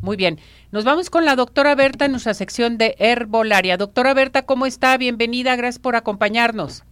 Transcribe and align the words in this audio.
Muy 0.00 0.16
bien. 0.16 0.38
Nos 0.72 0.84
vamos 0.84 1.10
con 1.10 1.24
la 1.24 1.36
doctora 1.36 1.74
Berta 1.74 2.06
en 2.06 2.12
nuestra 2.12 2.34
sección 2.34 2.78
de 2.78 2.96
herbolaria. 2.98 3.76
Doctora 3.76 4.14
Berta, 4.14 4.42
¿cómo 4.42 4.66
está? 4.66 4.96
Bienvenida, 4.96 5.56
gracias 5.56 5.78
por 5.78 5.96
acompañarnos. 5.96 6.84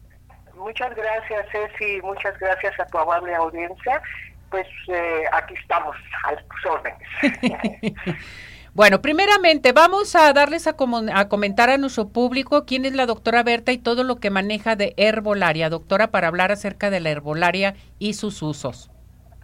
Muchas 0.57 0.95
gracias, 0.95 1.47
Ceci, 1.51 2.03
muchas 2.03 2.39
gracias 2.39 2.79
a 2.79 2.87
tu 2.87 2.99
amable 2.99 3.35
audiencia. 3.35 4.03
Pues 4.51 4.67
eh, 4.89 5.25
aquí 5.33 5.55
estamos, 5.55 5.97
a 6.25 6.37
tus 6.37 6.67
órdenes. 6.67 8.17
Bueno, 8.75 9.03
primeramente 9.03 9.73
vamos 9.73 10.15
a 10.15 10.33
darles 10.33 10.69
a, 10.69 10.77
a, 11.15 11.29
comentar 11.29 11.69
a 11.69 11.79
nuestro 11.79 12.11
público 12.11 12.65
quién 12.65 12.85
es 12.85 12.93
la 12.93 13.07
doctora 13.07 13.43
Berta 13.43 13.73
y 13.73 13.79
todo 13.79 14.05
lo 14.05 14.21
que 14.21 14.31
maneja 14.31 14.77
de 14.77 14.95
herbolaria, 14.97 15.69
doctora, 15.69 16.13
para 16.13 16.29
hablar 16.29 16.53
acerca 16.53 16.89
de 16.89 17.01
la 17.01 17.11
herbolaria 17.11 17.75
y 17.99 18.15
sus 18.15 18.41
usos. 18.41 18.89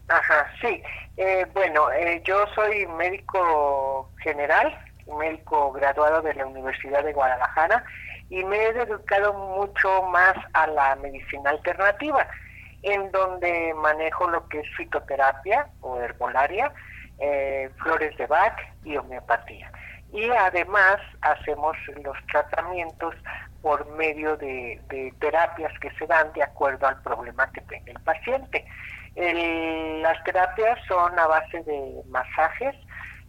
Ajá, 0.08 0.46
sí. 0.60 0.82
Eh, 1.16 1.46
bueno, 1.54 1.90
eh, 1.92 2.22
yo 2.24 2.44
soy 2.54 2.86
médico 2.86 4.10
general, 4.22 4.76
médico 5.18 5.72
graduado 5.72 6.22
de 6.22 6.34
la 6.34 6.46
Universidad 6.46 7.04
de 7.04 7.12
Guadalajara 7.12 7.84
y 8.30 8.44
me 8.44 8.56
he 8.56 8.72
dedicado 8.72 9.32
mucho 9.32 10.02
más 10.04 10.34
a 10.54 10.66
la 10.66 10.96
medicina 10.96 11.50
alternativa, 11.50 12.26
en 12.82 13.10
donde 13.12 13.74
manejo 13.74 14.28
lo 14.28 14.48
que 14.48 14.60
es 14.60 14.66
fitoterapia 14.76 15.68
o 15.80 15.98
herbolaria, 16.00 16.72
eh, 17.18 17.70
flores 17.82 18.16
de 18.16 18.26
Bach 18.26 18.58
y 18.84 18.96
homeopatía. 18.96 19.70
Y 20.12 20.30
además 20.30 20.98
hacemos 21.22 21.76
los 22.02 22.16
tratamientos 22.30 23.14
por 23.62 23.86
medio 23.96 24.36
de, 24.36 24.80
terapias 25.18 25.72
que 25.80 25.90
se 25.92 26.06
dan 26.06 26.32
de 26.34 26.42
acuerdo 26.42 26.86
al 26.86 27.00
problema 27.02 27.50
que 27.50 27.62
tenga 27.62 27.92
el 27.92 28.00
paciente. 28.00 28.64
Las 29.16 30.22
terapias 30.24 30.78
son 30.88 31.18
a 31.18 31.26
base 31.26 31.62
de 31.62 32.02
masajes, 32.08 32.74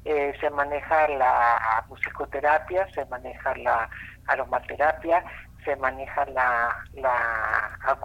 eh, 0.06 0.34
se 0.40 0.50
maneja 0.50 1.08
la 1.10 1.84
musicoterapia, 1.90 2.88
se 2.94 3.06
maneja 3.06 3.56
la 3.58 3.90
aromaterapia, 4.28 5.24
se 5.64 5.76
maneja 5.78 6.26
la, 6.28 6.76
la 6.94 7.98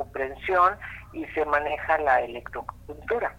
y 1.13 1.25
se 1.27 1.45
maneja 1.45 1.99
la 1.99 2.21
electropuntura. 2.23 3.35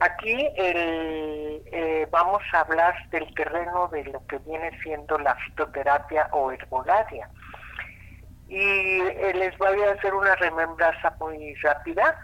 Aquí 0.00 0.48
eh, 0.56 2.06
vamos 2.10 2.42
a 2.52 2.60
hablar 2.60 2.94
del 3.10 3.32
terreno 3.34 3.88
de 3.88 4.04
lo 4.04 4.26
que 4.26 4.38
viene 4.38 4.70
siendo 4.82 5.18
la 5.18 5.34
fitoterapia 5.36 6.28
o 6.32 6.52
herbolaria. 6.52 7.28
Y 8.48 8.60
eh, 8.60 9.32
les 9.34 9.56
voy 9.58 9.80
a 9.82 9.92
hacer 9.92 10.14
una 10.14 10.34
remembranza 10.36 11.14
muy 11.18 11.54
rápida, 11.56 12.18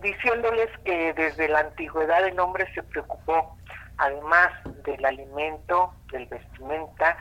diciéndoles 0.00 0.68
que 0.84 1.12
desde 1.14 1.48
la 1.48 1.60
antigüedad 1.60 2.26
el 2.26 2.38
hombre 2.40 2.66
se 2.74 2.82
preocupó, 2.82 3.56
además 3.98 4.50
del 4.84 5.04
alimento, 5.04 5.92
del 6.10 6.26
vestimenta, 6.26 7.16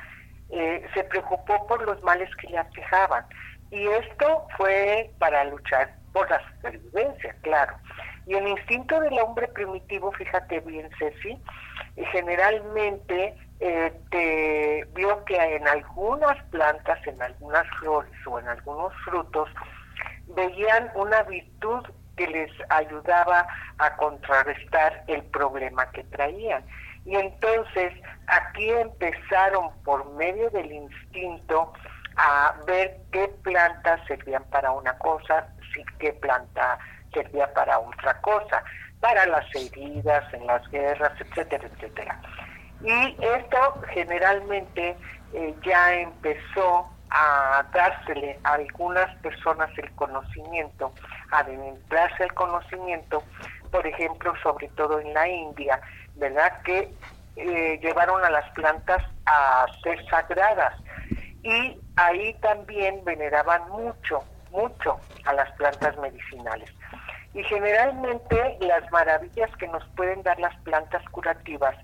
eh, 0.49 0.85
se 0.93 1.03
preocupó 1.05 1.65
por 1.67 1.81
los 1.85 2.01
males 2.03 2.29
que 2.37 2.47
le 2.47 2.57
aquejaban. 2.57 3.25
Y 3.69 3.87
esto 3.87 4.47
fue 4.57 5.11
para 5.17 5.43
luchar 5.45 5.95
por 6.11 6.29
la 6.29 6.41
supervivencia, 6.49 7.35
claro. 7.41 7.75
Y 8.25 8.35
el 8.35 8.47
instinto 8.47 8.99
del 8.99 9.17
hombre 9.19 9.47
primitivo, 9.47 10.11
fíjate 10.11 10.59
bien, 10.61 10.89
Ceci, 10.99 11.41
eh, 11.95 12.05
generalmente 12.11 13.35
eh, 13.59 13.93
te 14.09 14.87
vio 14.93 15.23
que 15.25 15.35
en 15.55 15.67
algunas 15.67 16.41
plantas, 16.45 16.99
en 17.07 17.21
algunas 17.21 17.65
flores 17.79 18.11
o 18.25 18.39
en 18.39 18.47
algunos 18.47 18.93
frutos, 19.05 19.49
veían 20.35 20.91
una 20.95 21.23
virtud 21.23 21.85
que 22.21 22.27
les 22.27 22.51
ayudaba 22.69 23.47
a 23.79 23.95
contrarrestar 23.95 25.03
el 25.07 25.23
problema 25.23 25.89
que 25.91 26.03
traían. 26.03 26.63
Y 27.03 27.15
entonces 27.15 27.93
aquí 28.27 28.69
empezaron 28.69 29.71
por 29.83 30.07
medio 30.13 30.51
del 30.51 30.71
instinto 30.71 31.73
a 32.15 32.53
ver 32.67 32.97
qué 33.11 33.27
plantas 33.41 33.99
servían 34.07 34.43
para 34.51 34.71
una 34.71 34.95
cosa, 34.99 35.47
sí, 35.73 35.83
qué 35.97 36.13
planta 36.13 36.77
servía 37.11 37.51
para 37.53 37.79
otra 37.79 38.21
cosa, 38.21 38.63
para 38.99 39.25
las 39.25 39.45
heridas, 39.55 40.31
en 40.33 40.45
las 40.45 40.69
guerras, 40.69 41.13
etcétera, 41.19 41.67
etcétera. 41.73 42.21
Y 42.83 43.17
esto 43.19 43.81
generalmente 43.93 44.95
eh, 45.33 45.55
ya 45.63 45.93
empezó 45.95 46.87
a 47.11 47.65
dársele 47.73 48.39
a 48.43 48.53
algunas 48.53 49.13
personas 49.17 49.69
el 49.77 49.91
conocimiento, 49.91 50.93
a 51.31 51.39
adentrarse 51.39 52.23
el 52.23 52.33
conocimiento, 52.33 53.23
por 53.69 53.85
ejemplo, 53.85 54.33
sobre 54.41 54.69
todo 54.69 54.99
en 54.99 55.13
la 55.13 55.27
India, 55.27 55.79
¿verdad? 56.15 56.61
Que 56.63 56.93
eh, 57.35 57.79
llevaron 57.81 58.23
a 58.23 58.29
las 58.29 58.49
plantas 58.51 59.03
a 59.25 59.65
ser 59.83 60.05
sagradas 60.09 60.73
y 61.43 61.77
ahí 61.95 62.33
también 62.41 63.03
veneraban 63.03 63.69
mucho, 63.69 64.23
mucho 64.51 64.99
a 65.25 65.33
las 65.33 65.51
plantas 65.53 65.97
medicinales. 65.97 66.69
Y 67.33 67.43
generalmente 67.43 68.57
las 68.59 68.89
maravillas 68.91 69.49
que 69.57 69.67
nos 69.67 69.83
pueden 69.95 70.21
dar 70.23 70.39
las 70.39 70.55
plantas 70.61 71.03
curativas, 71.09 71.75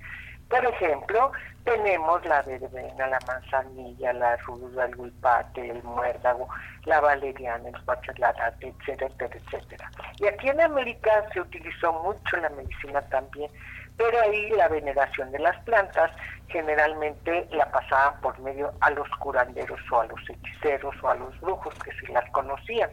por 0.49 0.65
ejemplo, 0.65 1.31
tenemos 1.63 2.25
la 2.25 2.41
verbena, 2.43 3.07
la 3.07 3.19
manzanilla, 3.27 4.13
la 4.13 4.37
ruda, 4.37 4.85
el 4.85 4.95
guipate, 4.95 5.69
el 5.69 5.83
muérdago, 5.83 6.47
la 6.85 7.01
valeriana, 7.01 7.67
el 7.67 7.83
pachalarate, 7.83 8.73
etcétera, 8.79 9.13
etcétera. 9.19 9.91
Y 10.19 10.27
aquí 10.27 10.49
en 10.49 10.61
América 10.61 11.25
se 11.33 11.41
utilizó 11.41 11.91
mucho 11.93 12.37
la 12.37 12.49
medicina 12.49 13.01
también 13.09 13.51
pero 13.97 14.21
ahí 14.21 14.49
la 14.51 14.67
veneración 14.67 15.31
de 15.31 15.39
las 15.39 15.57
plantas 15.63 16.11
generalmente 16.47 17.47
la 17.51 17.69
pasaban 17.71 18.19
por 18.21 18.37
medio 18.39 18.71
a 18.79 18.91
los 18.91 19.09
curanderos 19.19 19.79
o 19.91 20.01
a 20.01 20.05
los 20.05 20.19
hechiceros 20.29 20.95
o 21.01 21.09
a 21.09 21.15
los 21.15 21.39
brujos 21.41 21.73
que 21.83 21.91
sí 21.93 22.11
las 22.13 22.29
conocían 22.31 22.89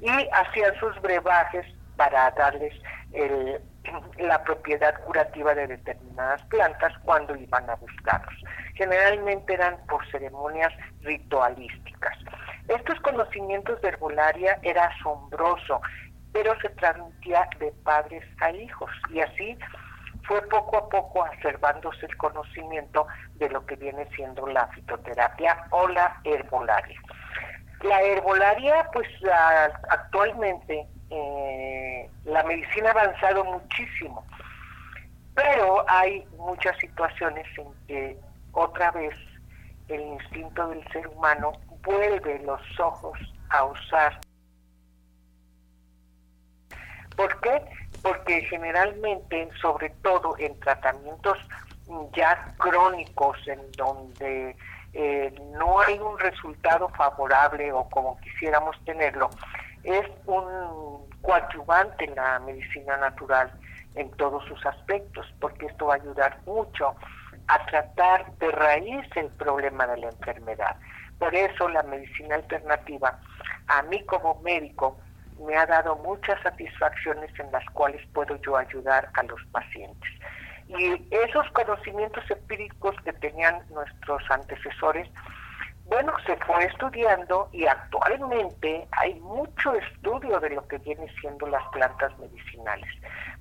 y 0.00 0.10
hacían 0.32 0.74
sus 0.80 1.00
brebajes 1.00 1.64
para 1.96 2.30
darles 2.32 2.74
la 4.18 4.42
propiedad 4.42 4.94
curativa 5.04 5.54
de 5.54 5.66
determinadas 5.66 6.42
plantas 6.46 6.92
cuando 7.04 7.36
iban 7.36 7.68
a 7.68 7.76
buscarlos. 7.76 8.34
Generalmente 8.74 9.54
eran 9.54 9.76
por 9.86 10.06
ceremonias 10.10 10.72
ritualísticas. 11.02 12.16
Estos 12.68 12.98
conocimientos 13.00 13.80
de 13.82 13.88
herbolaria 13.88 14.58
era 14.62 14.86
asombroso, 14.86 15.80
pero 16.32 16.58
se 16.60 16.70
transmitía 16.70 17.48
de 17.58 17.72
padres 17.84 18.24
a 18.40 18.50
hijos 18.50 18.90
y 19.10 19.20
así 19.20 19.58
fue 20.26 20.40
poco 20.48 20.78
a 20.78 20.88
poco 20.88 21.24
acervándose 21.24 22.06
el 22.06 22.16
conocimiento 22.16 23.06
de 23.34 23.50
lo 23.50 23.64
que 23.66 23.76
viene 23.76 24.08
siendo 24.16 24.46
la 24.46 24.66
fitoterapia 24.68 25.66
o 25.70 25.86
la 25.88 26.18
herbolaria. 26.24 26.98
La 27.82 28.00
herbolaria, 28.00 28.88
pues 28.92 29.06
actualmente 29.90 30.88
eh, 31.10 32.10
la 32.24 32.42
medicina 32.44 32.88
ha 32.88 33.02
avanzado 33.02 33.44
muchísimo, 33.44 34.24
pero 35.34 35.84
hay 35.88 36.24
muchas 36.36 36.76
situaciones 36.78 37.46
en 37.58 37.66
que 37.86 38.18
otra 38.52 38.90
vez 38.92 39.14
el 39.88 40.00
instinto 40.00 40.68
del 40.68 40.86
ser 40.92 41.06
humano 41.08 41.52
vuelve 41.82 42.38
los 42.40 42.60
ojos 42.80 43.18
a 43.50 43.64
usar. 43.64 44.20
¿Por 47.16 47.40
qué? 47.40 47.62
porque 48.04 48.42
generalmente, 48.42 49.48
sobre 49.62 49.88
todo 50.02 50.36
en 50.38 50.60
tratamientos 50.60 51.38
ya 52.14 52.54
crónicos, 52.58 53.38
en 53.48 53.72
donde 53.72 54.54
eh, 54.92 55.34
no 55.54 55.80
hay 55.80 55.98
un 55.98 56.18
resultado 56.18 56.90
favorable 56.90 57.72
o 57.72 57.88
como 57.88 58.18
quisiéramos 58.20 58.76
tenerlo, 58.84 59.30
es 59.84 60.06
un 60.26 61.08
coadyuvante 61.22 62.04
en 62.04 62.14
la 62.14 62.38
medicina 62.40 62.96
natural 62.96 63.50
en 63.94 64.10
todos 64.12 64.44
sus 64.46 64.64
aspectos, 64.66 65.26
porque 65.40 65.66
esto 65.66 65.86
va 65.86 65.94
a 65.94 65.96
ayudar 65.96 66.38
mucho 66.46 66.94
a 67.46 67.66
tratar 67.66 68.32
de 68.38 68.50
raíz 68.50 69.06
el 69.16 69.28
problema 69.28 69.86
de 69.86 69.98
la 69.98 70.08
enfermedad. 70.08 70.76
Por 71.18 71.34
eso 71.34 71.68
la 71.68 71.82
medicina 71.84 72.36
alternativa, 72.36 73.18
a 73.68 73.82
mí 73.82 74.04
como 74.04 74.40
médico, 74.42 74.98
me 75.38 75.56
ha 75.56 75.66
dado 75.66 75.96
muchas 75.96 76.40
satisfacciones 76.42 77.30
en 77.38 77.50
las 77.52 77.64
cuales 77.70 78.00
puedo 78.12 78.36
yo 78.42 78.56
ayudar 78.56 79.08
a 79.14 79.22
los 79.24 79.40
pacientes. 79.52 80.10
Y 80.68 81.08
esos 81.10 81.48
conocimientos 81.52 82.24
empíricos 82.30 82.96
que 83.04 83.12
tenían 83.14 83.62
nuestros 83.70 84.22
antecesores, 84.30 85.08
bueno, 85.86 86.12
se 86.26 86.36
fue 86.38 86.64
estudiando 86.64 87.48
y 87.52 87.66
actualmente 87.66 88.86
hay 88.92 89.14
mucho 89.20 89.74
estudio 89.74 90.40
de 90.40 90.50
lo 90.50 90.66
que 90.66 90.78
viene 90.78 91.06
siendo 91.20 91.46
las 91.46 91.66
plantas 91.68 92.16
medicinales. 92.18 92.88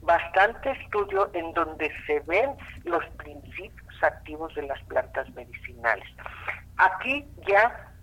Bastante 0.02 0.72
estudio 0.72 1.30
en 1.34 1.54
donde 1.54 1.92
se 2.06 2.20
ven 2.22 2.52
los 2.84 3.06
principios 3.18 4.04
activos 4.04 4.54
de 4.56 4.64
las 4.64 4.82
plantas 4.84 5.30
medicinales. 5.34 6.06
Aquí 6.78 7.26
ya 7.48 7.94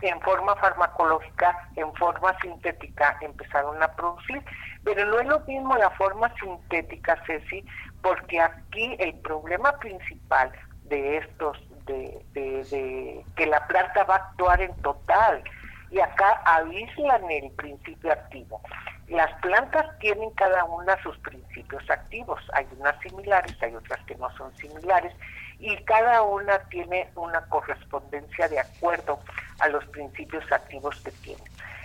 en 0.00 0.20
forma 0.20 0.54
farmacológica, 0.56 1.68
en 1.76 1.92
forma 1.94 2.36
sintética, 2.40 3.16
empezaron 3.20 3.82
a 3.82 3.88
producir. 3.94 4.42
Pero 4.84 5.04
no 5.06 5.20
es 5.20 5.26
lo 5.26 5.40
mismo 5.40 5.76
la 5.76 5.90
forma 5.90 6.32
sintética, 6.40 7.22
Ceci, 7.26 7.64
porque 8.02 8.40
aquí 8.40 8.96
el 8.98 9.14
problema 9.20 9.72
principal 9.78 10.52
de 10.84 11.18
estos, 11.18 11.58
de, 11.88 12.24
de, 12.34 13.24
que 13.36 13.46
la 13.46 13.66
planta 13.66 14.04
va 14.04 14.14
a 14.14 14.18
actuar 14.18 14.60
en 14.60 14.74
total, 14.82 15.42
y 15.90 16.00
acá 16.00 16.40
aíslan 16.44 17.30
el 17.30 17.50
principio 17.52 18.12
activo. 18.12 18.60
Las 19.08 19.32
plantas 19.40 19.86
tienen 20.00 20.30
cada 20.32 20.64
una 20.64 21.02
sus 21.02 21.18
principios 21.18 21.82
activos, 21.90 22.40
hay 22.52 22.66
unas 22.78 22.98
similares, 23.00 23.56
hay 23.62 23.74
otras 23.74 23.98
que 24.06 24.14
no 24.16 24.30
son 24.36 24.54
similares, 24.56 25.12
y 25.58 25.76
cada 25.84 26.22
una 26.22 26.58
tiene 26.68 27.10
una 27.16 27.40
correspondencia 27.48 28.48
de 28.48 28.60
acuerdo 28.60 29.18
a 29.60 29.68
los 29.68 29.84
principios 29.86 30.44
activos 30.52 31.00
que 31.02 31.10
tiene. 31.10 31.42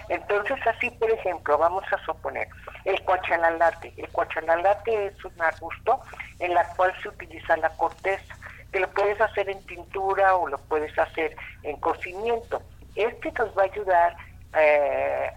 Entonces, 0.09 0.57
así, 0.67 0.89
por 0.91 1.09
ejemplo, 1.09 1.57
vamos 1.57 1.83
a 1.91 1.97
suponer 2.05 2.47
el 2.85 3.01
cuachalalate. 3.03 3.93
El 3.97 4.09
cuachalalate 4.09 5.07
es 5.07 5.25
un 5.25 5.41
arbusto 5.41 6.01
en 6.39 6.53
la 6.53 6.65
cual 6.75 6.93
se 7.01 7.09
utiliza 7.09 7.55
la 7.57 7.69
corteza, 7.69 8.35
que 8.73 8.79
lo 8.79 8.89
puedes 8.89 9.21
hacer 9.21 9.49
en 9.49 9.63
tintura 9.65 10.35
o 10.35 10.47
lo 10.47 10.57
puedes 10.57 10.97
hacer 10.97 11.37
en 11.61 11.77
cocimiento. 11.77 12.61
Este 12.95 13.31
nos 13.31 13.57
va 13.57 13.61
a 13.61 13.65
ayudar 13.65 14.17
eh, 14.55 15.31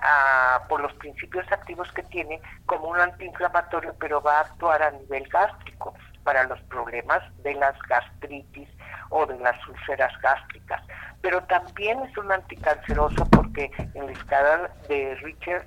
por 0.68 0.80
los 0.80 0.92
principios 0.94 1.46
activos 1.52 1.90
que 1.92 2.02
tiene 2.04 2.40
como 2.64 2.88
un 2.88 2.98
antiinflamatorio, 2.98 3.94
pero 4.00 4.20
va 4.20 4.38
a 4.38 4.40
actuar 4.40 4.82
a 4.82 4.90
nivel 4.90 5.28
gástrico 5.28 5.94
para 6.24 6.44
los 6.44 6.60
problemas 6.62 7.22
de 7.42 7.54
las 7.54 7.78
gastritis 7.82 8.68
o 9.10 9.24
de 9.26 9.38
las 9.38 9.56
úlceras 9.68 10.12
gástricas. 10.20 10.82
Pero 11.22 11.42
también 11.44 12.00
es 12.02 12.16
un 12.18 12.32
anticanceroso 12.32 13.24
porque 13.30 13.70
en 13.94 14.06
la 14.06 14.12
escala 14.12 14.70
de 14.88 15.14
Richard 15.16 15.66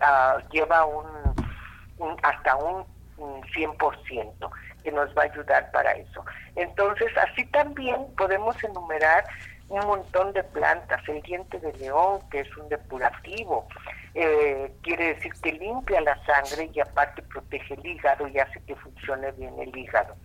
ah, 0.00 0.38
lleva 0.52 0.84
un, 0.84 1.06
hasta 2.22 2.56
un, 2.56 2.84
100% 3.18 4.50
que 4.82 4.92
nos 4.92 5.08
va 5.16 5.22
a 5.22 5.26
ayudar 5.26 5.70
para 5.72 5.92
eso. 5.92 6.24
Entonces, 6.56 7.08
así 7.16 7.44
también 7.46 8.06
podemos 8.16 8.62
enumerar 8.62 9.24
un 9.70 9.86
montón 9.86 10.32
de 10.32 10.42
plantas, 10.42 11.00
el 11.08 11.22
diente 11.22 11.58
de 11.60 11.72
león, 11.74 12.20
que 12.30 12.40
es 12.40 12.56
un 12.56 12.68
depurativo, 12.68 13.68
eh, 14.14 14.72
quiere 14.82 15.14
decir 15.14 15.32
que 15.40 15.52
limpia 15.52 16.00
la 16.00 16.16
sangre 16.24 16.68
y 16.74 16.80
aparte 16.80 17.22
protege 17.22 17.74
el 17.74 17.86
hígado 17.86 18.26
y 18.26 18.38
hace 18.40 18.60
que 18.64 18.74
funcione 18.74 19.30
bien 19.32 19.54
el 19.60 19.76
hígado. 19.76 20.16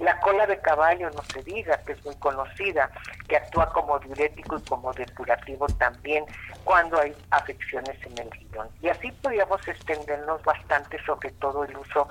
La 0.00 0.18
cola 0.18 0.46
de 0.46 0.58
caballo, 0.58 1.10
no 1.10 1.22
se 1.32 1.42
diga, 1.44 1.78
que 1.84 1.92
es 1.92 2.04
muy 2.04 2.16
conocida, 2.16 2.90
que 3.28 3.36
actúa 3.36 3.70
como 3.72 3.98
diurético 4.00 4.58
y 4.58 4.62
como 4.62 4.92
depurativo 4.92 5.66
también 5.78 6.24
cuando 6.64 7.00
hay 7.00 7.14
afecciones 7.30 7.96
en 8.04 8.18
el 8.18 8.30
riñón. 8.32 8.68
Y 8.82 8.88
así 8.88 9.12
podríamos 9.12 9.66
extendernos 9.66 10.42
bastante 10.42 11.00
sobre 11.04 11.30
todo 11.32 11.64
el 11.64 11.76
uso 11.76 12.08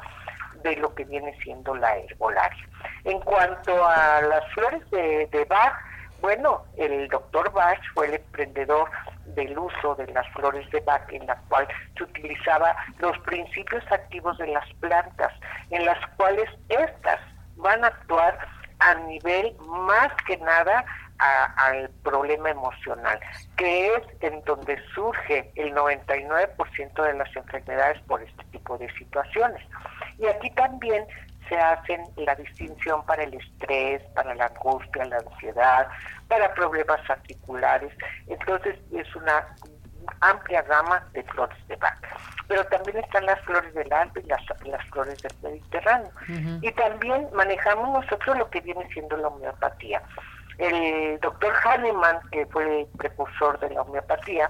de 0.63 0.75
lo 0.77 0.93
que 0.95 1.05
viene 1.05 1.37
siendo 1.43 1.75
la 1.75 1.97
herbolaria. 1.97 2.67
En 3.03 3.19
cuanto 3.21 3.85
a 3.85 4.21
las 4.21 4.45
flores 4.53 4.89
de, 4.91 5.45
Bach, 5.49 5.73
bueno, 6.21 6.63
el 6.77 7.07
doctor 7.09 7.51
Bach 7.51 7.79
fue 7.93 8.07
el 8.07 8.15
emprendedor 8.15 8.89
del 9.25 9.57
uso 9.57 9.95
de 9.95 10.07
las 10.07 10.27
flores 10.33 10.69
de 10.71 10.79
Bach, 10.81 11.11
en 11.11 11.25
la 11.27 11.35
cual 11.47 11.67
se 11.95 12.03
utilizaba 12.03 12.75
los 12.99 13.17
principios 13.19 13.83
activos 13.91 14.37
de 14.37 14.47
las 14.47 14.67
plantas, 14.75 15.33
en 15.69 15.85
las 15.85 15.99
cuales 16.15 16.49
estas 16.69 17.19
van 17.55 17.83
a 17.83 17.87
actuar 17.87 18.37
a 18.79 18.95
nivel 18.95 19.55
más 19.59 20.09
que 20.27 20.37
nada 20.37 20.85
al 21.19 21.89
problema 22.03 22.51
emocional, 22.51 23.19
que 23.57 23.87
es 23.87 24.03
en 24.21 24.41
donde 24.43 24.77
surge 24.93 25.51
el 25.55 25.73
99% 25.73 27.03
de 27.03 27.13
las 27.13 27.35
enfermedades 27.35 27.99
por 28.03 28.21
este 28.21 28.43
tipo 28.51 28.77
de 28.77 28.91
situaciones. 28.93 29.63
Y 30.19 30.25
aquí 30.27 30.49
también 30.51 31.05
se 31.47 31.57
hacen 31.57 32.03
la 32.17 32.35
distinción 32.35 33.05
para 33.05 33.23
el 33.23 33.33
estrés, 33.33 34.01
para 34.13 34.35
la 34.35 34.47
angustia, 34.47 35.05
la 35.05 35.17
ansiedad, 35.17 35.87
para 36.27 36.53
problemas 36.53 36.99
articulares. 37.09 37.91
Entonces 38.27 38.77
es 38.91 39.15
una 39.15 39.47
amplia 40.21 40.61
gama 40.63 41.03
de 41.13 41.23
flores 41.23 41.57
de 41.67 41.75
vaca. 41.77 42.09
Pero 42.47 42.65
también 42.65 42.97
están 42.97 43.25
las 43.25 43.39
flores 43.41 43.73
del 43.73 43.91
Alpe 43.91 44.21
y 44.21 44.27
las, 44.27 44.41
las 44.65 44.85
flores 44.89 45.21
del 45.21 45.33
Mediterráneo. 45.43 46.11
Y 46.61 46.71
también 46.73 47.27
manejamos 47.33 48.03
nosotros 48.03 48.37
lo 48.37 48.49
que 48.49 48.61
viene 48.61 48.87
siendo 48.93 49.17
la 49.17 49.27
homeopatía. 49.27 50.01
El 50.57 51.19
doctor 51.19 51.53
Hahnemann, 51.63 52.19
que 52.31 52.45
fue 52.47 52.81
el 52.81 52.87
precursor 52.97 53.59
de 53.59 53.69
la 53.69 53.81
homeopatía, 53.81 54.49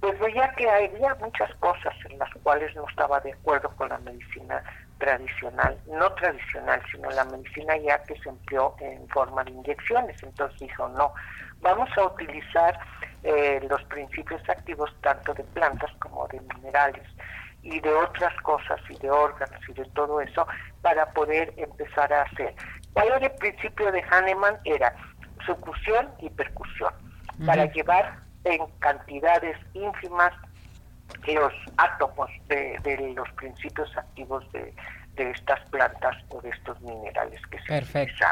pues 0.00 0.18
veía 0.18 0.50
que 0.56 0.68
había 0.68 1.14
muchas 1.16 1.54
cosas 1.56 1.94
en 2.08 2.18
las 2.18 2.30
cuales 2.42 2.74
no 2.74 2.88
estaba 2.88 3.20
de 3.20 3.32
acuerdo 3.32 3.68
con 3.76 3.90
la 3.90 3.98
medicina 3.98 4.62
tradicional, 4.98 5.78
no 5.86 6.10
tradicional, 6.14 6.82
sino 6.90 7.10
la 7.10 7.24
medicina 7.24 7.76
ya 7.76 8.02
que 8.04 8.18
se 8.20 8.30
empleó 8.30 8.74
en 8.80 9.06
forma 9.08 9.44
de 9.44 9.50
inyecciones. 9.50 10.22
Entonces 10.22 10.58
dijo, 10.58 10.88
no, 10.88 11.12
vamos 11.60 11.88
a 11.96 12.04
utilizar 12.04 12.78
eh, 13.22 13.60
los 13.68 13.82
principios 13.84 14.40
activos 14.48 14.90
tanto 15.02 15.34
de 15.34 15.44
plantas 15.44 15.90
como 15.98 16.26
de 16.28 16.40
minerales 16.40 17.06
y 17.62 17.78
de 17.80 17.92
otras 17.92 18.34
cosas 18.40 18.80
y 18.88 18.96
de 18.98 19.10
órganos 19.10 19.60
y 19.68 19.74
de 19.74 19.84
todo 19.90 20.20
eso 20.22 20.46
para 20.80 21.10
poder 21.12 21.52
empezar 21.58 22.10
a 22.12 22.22
hacer. 22.22 22.54
¿Cuál 22.94 23.08
era 23.08 23.26
el 23.26 23.32
principio 23.32 23.92
de 23.92 24.02
Hahnemann? 24.02 24.58
Era 24.64 24.94
sucusión 25.44 26.10
y 26.20 26.30
percusión, 26.30 26.92
para 27.44 27.66
llevar 27.66 28.29
en 28.44 28.66
cantidades 28.78 29.56
ínfimas 29.74 30.32
los 31.26 31.52
átomos 31.76 32.30
de, 32.48 33.12
los 33.14 33.30
principios 33.32 33.96
activos 33.96 34.44
de, 34.52 34.72
estas 35.16 35.60
plantas 35.68 36.16
o 36.30 36.40
de 36.40 36.48
estos 36.48 36.80
minerales 36.80 37.38
que 37.50 37.58
se 37.58 37.66
Perfecto. 37.66 38.24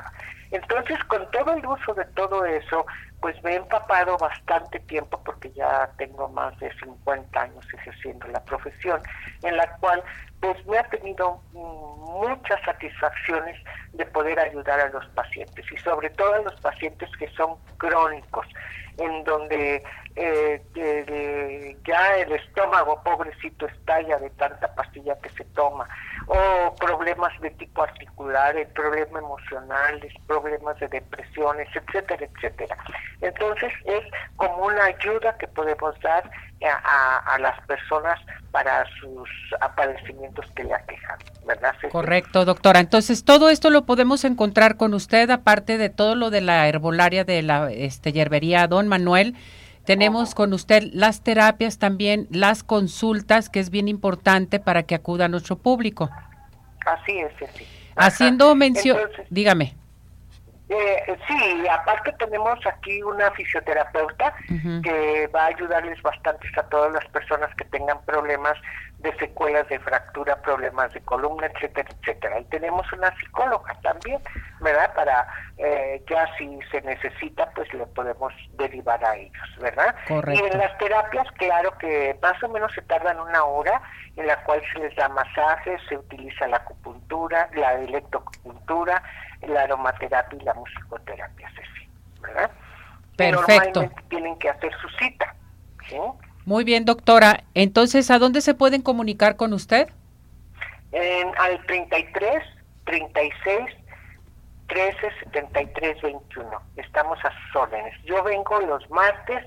Entonces, 0.50 0.99
con 1.05 1.31
todo 1.32 1.52
el 1.52 1.66
uso 1.66 1.93
de 1.93 2.06
todo 2.06 2.46
eso, 2.46 2.87
pues 3.20 3.37
me 3.43 3.52
he 3.52 3.56
empapado 3.56 4.16
bastante 4.16 4.81
tiempo 4.81 5.20
porque 5.22 5.50
ya 5.52 5.90
tengo 5.99 6.28
más 6.31 6.58
de 6.61 6.72
50 6.78 7.38
años 7.38 7.66
ejerciendo 7.75 8.26
la 8.28 8.43
profesión, 8.43 9.02
en 9.43 9.58
la 9.58 9.66
cual 9.76 10.02
pues 10.40 10.64
me 10.66 10.78
ha 10.78 10.84
tenido 10.84 11.43
muchas 11.52 12.58
satisfacciones 12.64 13.62
de 13.93 14.06
poder 14.06 14.38
ayudar 14.38 14.81
a 14.81 14.88
los 14.88 15.06
pacientes 15.08 15.66
y 15.70 15.76
sobre 15.78 16.08
todo 16.11 16.32
a 16.32 16.38
los 16.38 16.58
pacientes 16.61 17.11
que 17.19 17.28
son 17.32 17.56
crónicos, 17.76 18.46
en 18.99 19.25
donde 19.25 19.83
eh, 20.17 21.77
ya 21.87 22.17
el 22.19 22.33
estómago 22.33 23.00
pobrecito 23.03 23.67
estalla 23.67 24.19
de 24.19 24.31
tanta 24.31 24.75
pastilla 24.75 25.17
que 25.21 25.31
se 25.31 25.45
toma, 25.55 25.89
o 26.27 26.75
problemas 26.75 27.33
de 27.41 27.50
tipo 27.50 27.83
articular, 27.83 28.56
el 28.56 28.67
problema 28.69 29.21
emocional, 29.21 30.00
problemas 30.27 30.79
de 30.81 30.89
depresiones, 30.89 31.69
etcétera, 31.75 32.26
etcétera. 32.26 32.76
Entonces 33.20 33.72
es 33.84 34.04
como 34.37 34.66
una 34.66 34.84
ayuda 34.84 35.37
que 35.38 35.48
podemos 35.48 35.98
dar 36.00 36.30
a, 36.64 37.34
a 37.34 37.38
las 37.38 37.60
personas 37.66 38.18
para 38.50 38.84
sus 39.00 39.28
aparecimientos 39.60 40.46
que 40.54 40.64
le 40.64 40.75
aquejan, 40.75 41.18
¿verdad? 41.46 41.75
Correcto, 41.90 42.44
doctora. 42.44 42.80
Entonces, 42.80 43.25
todo 43.25 43.50
esto 43.50 43.70
lo 43.70 43.84
podemos 43.84 44.25
encontrar 44.25 44.76
con 44.76 44.94
usted, 44.94 45.30
aparte 45.30 45.78
de 45.78 45.90
todo 45.90 46.14
lo 46.14 46.30
de 46.30 46.40
la 46.40 46.68
herbolaria 46.68 47.25
de 47.25 47.42
la 47.42 47.70
este, 47.70 48.12
yerbería 48.12 48.66
Don 48.66 48.88
Manuel. 48.88 49.34
Tenemos 49.84 50.34
con 50.34 50.52
usted 50.52 50.82
las 50.92 51.22
terapias 51.22 51.78
también, 51.78 52.26
las 52.30 52.62
consultas, 52.62 53.48
que 53.48 53.58
es 53.58 53.70
bien 53.70 53.88
importante 53.88 54.60
para 54.60 54.82
que 54.82 54.94
acuda 54.94 55.26
a 55.26 55.28
nuestro 55.28 55.56
público. 55.56 56.10
Así 56.84 57.18
es, 57.18 57.32
sí. 57.38 57.64
Haciendo 57.96 58.54
mención, 58.54 58.98
dígame. 59.30 59.75
Eh, 60.70 61.18
sí, 61.26 61.66
aparte 61.66 62.12
tenemos 62.18 62.58
aquí 62.66 63.02
una 63.02 63.30
fisioterapeuta 63.30 64.34
que 64.82 65.26
va 65.34 65.44
a 65.44 65.46
ayudarles 65.46 66.00
bastante 66.02 66.46
a 66.56 66.62
todas 66.64 66.92
las 66.92 67.06
personas 67.06 67.54
que 67.54 67.64
tengan 67.66 68.04
problemas 68.04 68.54
de 68.98 69.16
secuelas 69.16 69.66
de 69.68 69.78
fractura, 69.78 70.42
problemas 70.42 70.92
de 70.92 71.00
columna, 71.02 71.46
etcétera, 71.46 71.88
etcétera. 72.00 72.40
Y 72.40 72.44
tenemos 72.46 72.92
una 72.92 73.16
psicóloga 73.16 73.75
también, 73.82 74.20
¿verdad? 74.60 74.92
Para 74.94 75.26
eh, 75.56 76.02
ya 76.10 76.26
si 76.37 76.58
se 76.70 76.82
necesita, 76.82 77.48
pues 77.54 77.72
le 77.72 77.87
podemos 77.87 78.32
derivar 78.58 79.02
a 79.04 79.16
ellos, 79.16 79.56
¿verdad? 79.60 79.94
Y 80.08 80.38
en 80.38 80.58
las 80.58 80.76
terapias, 80.78 81.30
claro 81.38 81.78
que 81.78 82.18
más 82.20 82.42
o 82.42 82.48
menos 82.48 82.72
se 82.75 82.82
tardan 82.82 83.20
una 83.20 83.44
hora, 83.44 83.80
en 84.16 84.26
la 84.26 84.37
cual 84.42 84.60
se 84.72 84.80
les 84.80 84.94
da 84.96 85.08
masajes, 85.08 85.80
se 85.88 85.96
utiliza 85.96 86.48
la 86.48 86.56
acupuntura, 86.58 87.48
la 87.54 87.75
electroacupuntura, 87.75 89.02
la 89.47 89.62
aromaterapia 89.62 90.38
y 90.40 90.45
la 90.45 90.54
musicoterapia, 90.54 91.50
¿verdad? 92.21 92.50
Perfecto. 93.16 93.80
normalmente 93.80 94.02
tienen 94.09 94.38
que 94.38 94.49
hacer 94.49 94.73
su 94.80 94.88
cita, 94.90 95.35
Muy 96.45 96.64
bien, 96.64 96.85
doctora. 96.85 97.45
Entonces, 97.54 98.11
¿a 98.11 98.18
dónde 98.18 98.40
se 98.40 98.54
pueden 98.54 98.83
comunicar 98.83 99.37
con 99.37 99.52
usted? 99.52 99.88
En, 100.92 101.33
al 101.38 101.64
33 101.66 102.42
36 102.85 103.59
13 104.68 104.97
73 105.25 106.02
21. 106.02 106.62
Estamos 106.76 107.18
a 107.25 107.30
sus 107.30 107.57
órdenes. 107.57 107.95
Yo 108.04 108.23
vengo 108.23 108.61
los 108.61 108.88
martes, 108.90 109.45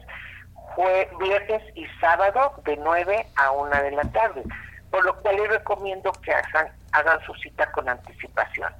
viernes 1.19 1.63
y 1.75 1.86
sábado 2.00 2.53
de 2.65 2.77
9 2.77 3.25
a 3.36 3.51
1 3.51 3.83
de 3.83 3.91
la 3.91 4.03
tarde 4.03 4.43
por 4.91 5.05
lo 5.05 5.15
cual 5.21 5.38
les 5.38 5.50
recomiendo 5.50 6.12
que 6.21 6.31
hagan 6.33 6.67
hagan 6.91 7.25
su 7.25 7.33
cita 7.36 7.71
con 7.71 7.88
anticipación. 7.88 8.71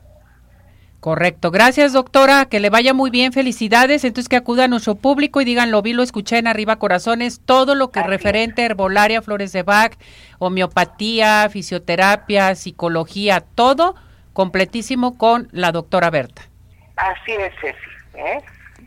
Correcto. 1.02 1.50
Gracias, 1.50 1.94
doctora. 1.94 2.46
Que 2.46 2.60
le 2.60 2.70
vaya 2.70 2.94
muy 2.94 3.10
bien. 3.10 3.34
Felicidades. 3.34 4.06
Entonces, 4.06 4.30
que 4.30 4.36
acuda 4.36 4.66
a 4.66 4.68
nuestro 4.68 4.94
público 4.96 5.42
y 5.42 5.46
digan, 5.46 5.72
lo 5.72 5.82
vi, 5.82 5.94
lo 5.94 6.04
escuché 6.04 6.38
en 6.38 6.46
Arriba 6.48 6.78
Corazones. 6.78 7.42
Todo 7.44 7.74
lo 7.74 7.90
que 7.90 8.02
es 8.02 8.06
referente 8.06 8.62
a 8.62 8.66
herbolaria, 8.66 9.24
flores 9.24 9.52
de 9.52 9.64
Bach, 9.64 9.94
homeopatía, 10.38 11.50
fisioterapia, 11.50 12.54
psicología, 12.54 13.44
todo 13.56 13.96
completísimo 14.34 15.18
con 15.18 15.50
la 15.52 15.72
doctora 15.72 16.12
Berta. 16.12 16.44
Así 16.96 17.32
es, 17.32 17.52
Ceci. 17.60 17.78
¿eh? 18.14 18.42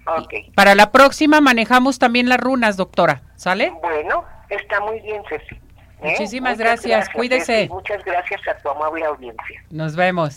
Okay. 0.07 0.53
Para 0.55 0.77
la 0.77 0.93
próxima 0.93 1.41
manejamos 1.41 1.99
también 1.99 2.29
las 2.29 2.39
runas, 2.39 2.77
doctora. 2.77 3.23
¿Sale? 3.35 3.73
Bueno, 3.83 4.25
está 4.51 4.79
muy 4.81 5.01
bien, 5.01 5.21
Ceci. 5.29 5.57
¿eh? 5.57 6.11
Muchísimas 6.11 6.59
gracias. 6.59 7.09
Cuídese. 7.09 7.69
Muchas 7.69 8.05
gracias 8.05 8.41
a 8.47 8.57
tu 8.59 8.69
amable 8.69 9.05
audiencia. 9.05 9.65
Nos 9.71 9.97
vemos. 9.97 10.33